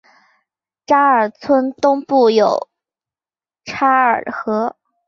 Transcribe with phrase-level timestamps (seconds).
[0.87, 2.67] 查尔村东部有
[3.65, 4.75] 嚓尔河。